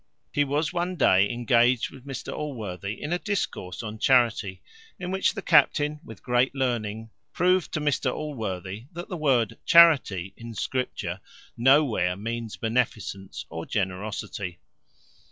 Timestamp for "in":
2.99-3.13, 4.97-5.11, 10.35-10.55